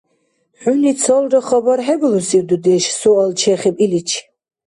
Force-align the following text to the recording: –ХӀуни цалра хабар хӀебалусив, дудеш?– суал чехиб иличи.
–ХӀуни 0.61 0.93
цалра 1.01 1.39
хабар 1.47 1.79
хӀебалусив, 1.87 2.43
дудеш?– 2.49 2.85
суал 2.99 3.31
чехиб 3.39 3.75
иличи. 3.85 4.19